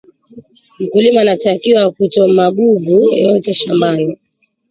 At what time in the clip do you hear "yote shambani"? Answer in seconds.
3.17-4.17